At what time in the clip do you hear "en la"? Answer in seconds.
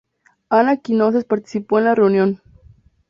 1.77-1.93